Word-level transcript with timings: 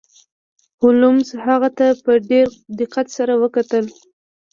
هولمز 0.81 1.29
هغه 1.45 1.69
ته 1.77 1.87
په 2.05 2.13
ډیر 2.29 2.47
دقت 2.79 3.07
سره 3.17 3.33
وکتل. 3.43 3.85